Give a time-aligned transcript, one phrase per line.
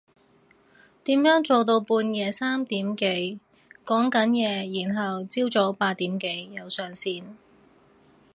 [1.03, 3.39] 點樣做到半夜三點幾
[3.85, 7.23] 講緊嘢然後朝早八點幾又上線？